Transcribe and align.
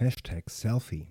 Hashtag 0.00 0.48
Selfie 0.48 1.08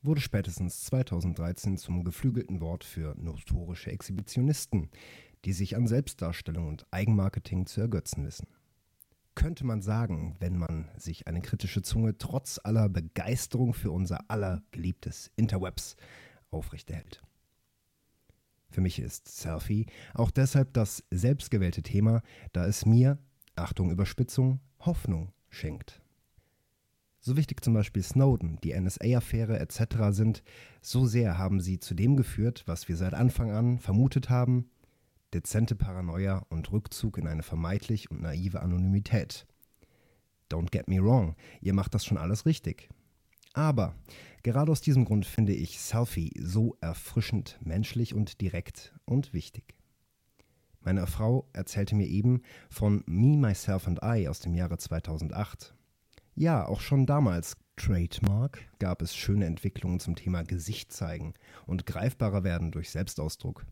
wurde 0.00 0.22
spätestens 0.22 0.84
2013 0.84 1.76
zum 1.76 2.02
geflügelten 2.02 2.62
Wort 2.62 2.82
für 2.82 3.14
notorische 3.18 3.90
Exhibitionisten, 3.90 4.88
die 5.44 5.52
sich 5.52 5.76
an 5.76 5.86
Selbstdarstellung 5.86 6.66
und 6.66 6.86
Eigenmarketing 6.90 7.66
zu 7.66 7.82
ergötzen 7.82 8.24
wissen. 8.24 8.48
Könnte 9.34 9.66
man 9.66 9.82
sagen, 9.82 10.34
wenn 10.40 10.56
man 10.56 10.88
sich 10.96 11.26
eine 11.26 11.42
kritische 11.42 11.82
Zunge 11.82 12.16
trotz 12.16 12.58
aller 12.64 12.88
Begeisterung 12.88 13.74
für 13.74 13.90
unser 13.90 14.30
aller 14.30 14.62
geliebtes 14.70 15.30
Interwebs 15.36 15.96
aufrechterhält. 16.50 17.22
Für 18.70 18.80
mich 18.80 18.98
ist 18.98 19.28
Selfie 19.28 19.84
auch 20.14 20.30
deshalb 20.30 20.72
das 20.72 21.04
selbstgewählte 21.10 21.82
Thema, 21.82 22.22
da 22.54 22.64
es 22.64 22.86
mir, 22.86 23.18
Achtung 23.56 23.90
Überspitzung, 23.90 24.60
Hoffnung 24.78 25.34
schenkt. 25.50 26.00
So 27.26 27.38
wichtig 27.38 27.64
zum 27.64 27.72
Beispiel 27.72 28.02
Snowden, 28.02 28.58
die 28.62 28.78
NSA-Affäre 28.78 29.58
etc. 29.58 30.10
sind, 30.10 30.42
so 30.82 31.06
sehr 31.06 31.38
haben 31.38 31.58
sie 31.58 31.78
zu 31.78 31.94
dem 31.94 32.18
geführt, 32.18 32.64
was 32.66 32.86
wir 32.86 32.98
seit 32.98 33.14
Anfang 33.14 33.50
an 33.50 33.78
vermutet 33.78 34.28
haben, 34.28 34.68
dezente 35.32 35.74
Paranoia 35.74 36.44
und 36.50 36.70
Rückzug 36.70 37.16
in 37.16 37.26
eine 37.26 37.42
vermeintlich 37.42 38.10
und 38.10 38.20
naive 38.20 38.60
Anonymität. 38.60 39.46
Don't 40.50 40.70
get 40.70 40.86
me 40.86 41.02
wrong, 41.02 41.34
ihr 41.62 41.72
macht 41.72 41.94
das 41.94 42.04
schon 42.04 42.18
alles 42.18 42.44
richtig. 42.44 42.90
Aber 43.54 43.94
gerade 44.42 44.70
aus 44.70 44.82
diesem 44.82 45.06
Grund 45.06 45.24
finde 45.24 45.54
ich 45.54 45.80
Selfie 45.80 46.30
so 46.38 46.76
erfrischend 46.82 47.58
menschlich 47.62 48.14
und 48.14 48.42
direkt 48.42 48.94
und 49.06 49.32
wichtig. 49.32 49.74
Meine 50.82 51.06
Frau 51.06 51.48
erzählte 51.54 51.94
mir 51.94 52.06
eben 52.06 52.42
von 52.68 53.02
Me, 53.06 53.38
Myself 53.38 53.88
and 53.88 54.00
I 54.04 54.28
aus 54.28 54.40
dem 54.40 54.52
Jahre 54.52 54.76
2008. 54.76 55.74
Ja, 56.36 56.66
auch 56.66 56.80
schon 56.80 57.06
damals, 57.06 57.56
Trademark, 57.76 58.58
gab 58.78 59.02
es 59.02 59.14
schöne 59.14 59.46
Entwicklungen 59.46 60.00
zum 60.00 60.16
Thema 60.16 60.42
Gesicht 60.42 60.92
zeigen 60.92 61.34
und 61.66 61.86
greifbarer 61.86 62.42
werden 62.42 62.72
durch 62.72 62.90
Selbstausdruck. 62.90 63.64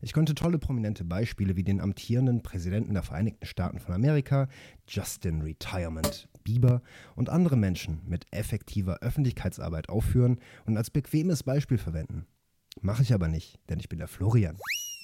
Ich 0.00 0.12
konnte 0.12 0.34
tolle 0.34 0.58
prominente 0.58 1.04
Beispiele 1.04 1.56
wie 1.56 1.64
den 1.64 1.80
amtierenden 1.80 2.42
Präsidenten 2.42 2.94
der 2.94 3.02
Vereinigten 3.02 3.46
Staaten 3.46 3.78
von 3.78 3.94
Amerika, 3.94 4.48
Justin 4.88 5.40
Retirement 5.42 6.28
Bieber 6.42 6.82
und 7.16 7.30
andere 7.30 7.56
Menschen 7.56 8.02
mit 8.06 8.26
effektiver 8.30 8.98
Öffentlichkeitsarbeit 9.00 9.88
aufführen 9.88 10.38
und 10.66 10.76
als 10.76 10.90
bequemes 10.90 11.42
Beispiel 11.42 11.78
verwenden. 11.78 12.26
Mache 12.80 13.02
ich 13.02 13.14
aber 13.14 13.28
nicht, 13.28 13.58
denn 13.68 13.80
ich 13.80 13.88
bin 13.88 13.98
der 13.98 14.08
Florian. 14.08 14.58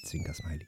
Zwinker 0.05 0.33
Smiley. 0.33 0.67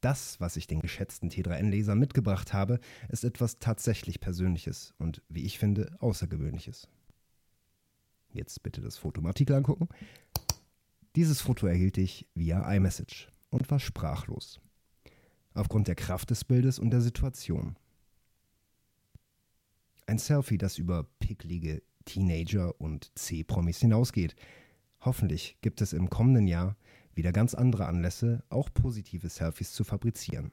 Das, 0.00 0.40
was 0.40 0.56
ich 0.56 0.66
den 0.66 0.80
geschätzten 0.80 1.30
T3N-Lesern 1.30 1.98
mitgebracht 1.98 2.52
habe, 2.52 2.80
ist 3.08 3.24
etwas 3.24 3.58
tatsächlich 3.58 4.20
Persönliches 4.20 4.94
und, 4.98 5.22
wie 5.28 5.44
ich 5.44 5.58
finde, 5.58 5.94
Außergewöhnliches. 6.00 6.88
Jetzt 8.32 8.62
bitte 8.62 8.80
das 8.80 8.96
Foto 8.96 9.20
im 9.20 9.26
Artikel 9.26 9.56
angucken. 9.56 9.88
Dieses 11.16 11.40
Foto 11.40 11.66
erhielt 11.66 11.98
ich 11.98 12.28
via 12.34 12.72
iMessage 12.72 13.28
und 13.50 13.70
war 13.70 13.80
sprachlos. 13.80 14.60
Aufgrund 15.52 15.88
der 15.88 15.96
Kraft 15.96 16.30
des 16.30 16.44
Bildes 16.44 16.78
und 16.78 16.90
der 16.90 17.00
Situation. 17.00 17.76
Ein 20.06 20.18
Selfie, 20.18 20.58
das 20.58 20.78
über 20.78 21.04
picklige 21.18 21.82
Teenager 22.04 22.80
und 22.80 23.10
C-Promis 23.16 23.80
hinausgeht. 23.80 24.36
Hoffentlich 25.00 25.58
gibt 25.60 25.80
es 25.80 25.92
im 25.92 26.08
kommenden 26.08 26.46
Jahr 26.46 26.76
wieder 27.20 27.32
ganz 27.32 27.54
andere 27.54 27.84
Anlässe, 27.84 28.42
auch 28.48 28.72
positive 28.72 29.28
Selfies 29.28 29.72
zu 29.72 29.84
fabrizieren. 29.84 30.52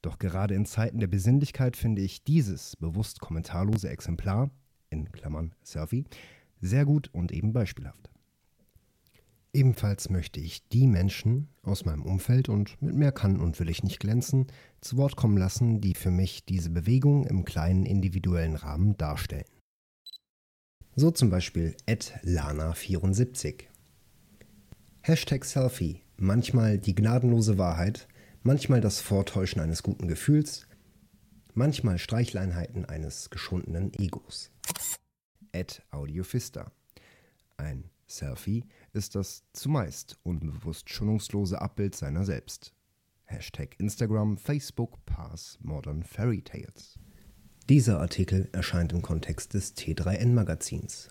Doch 0.00 0.20
gerade 0.20 0.54
in 0.54 0.64
Zeiten 0.64 1.00
der 1.00 1.08
Besinnlichkeit 1.08 1.76
finde 1.76 2.02
ich 2.02 2.22
dieses 2.22 2.76
bewusst 2.76 3.18
kommentarlose 3.18 3.88
Exemplar, 3.88 4.50
in 4.90 5.10
Klammern 5.10 5.52
Selfie, 5.64 6.04
sehr 6.60 6.84
gut 6.84 7.10
und 7.12 7.32
eben 7.32 7.52
beispielhaft. 7.52 8.10
Ebenfalls 9.52 10.08
möchte 10.08 10.38
ich 10.38 10.68
die 10.68 10.86
Menschen 10.86 11.48
aus 11.64 11.84
meinem 11.84 12.02
Umfeld 12.02 12.48
und 12.48 12.80
mit 12.80 12.94
mehr 12.94 13.10
kann 13.10 13.40
und 13.40 13.58
will 13.58 13.68
ich 13.68 13.82
nicht 13.82 13.98
glänzen, 13.98 14.46
zu 14.80 14.96
Wort 14.98 15.16
kommen 15.16 15.36
lassen, 15.36 15.80
die 15.80 15.94
für 15.94 16.12
mich 16.12 16.44
diese 16.44 16.70
Bewegung 16.70 17.26
im 17.26 17.44
kleinen 17.44 17.86
individuellen 17.86 18.54
Rahmen 18.54 18.96
darstellen. 18.96 19.48
So 20.94 21.10
zum 21.10 21.28
Beispiel 21.28 21.76
Ed 21.86 22.14
Lana74. 22.22 23.64
Hashtag 25.06 25.44
Selfie, 25.44 26.00
manchmal 26.16 26.78
die 26.78 26.94
gnadenlose 26.94 27.58
Wahrheit, 27.58 28.08
manchmal 28.42 28.80
das 28.80 29.00
Vortäuschen 29.00 29.60
eines 29.60 29.82
guten 29.82 30.08
Gefühls, 30.08 30.66
manchmal 31.52 31.98
Streichleinheiten 31.98 32.86
eines 32.86 33.28
geschundenen 33.28 33.92
Egos. 33.98 34.50
Ed 35.52 35.82
Audiofista. 35.90 36.72
Ein 37.58 37.90
Selfie 38.06 38.64
ist 38.94 39.14
das 39.14 39.42
zumeist 39.52 40.18
unbewusst 40.22 40.88
schonungslose 40.88 41.60
Abbild 41.60 41.94
seiner 41.94 42.24
selbst. 42.24 42.72
Hashtag 43.24 43.78
Instagram, 43.78 44.38
Facebook, 44.38 45.04
Pass, 45.04 45.58
Modern 45.60 46.02
Fairy 46.02 46.40
Tales. 46.40 46.98
Dieser 47.68 48.00
Artikel 48.00 48.48
erscheint 48.52 48.94
im 48.94 49.02
Kontext 49.02 49.52
des 49.52 49.76
T3N 49.76 50.32
Magazins. 50.32 51.10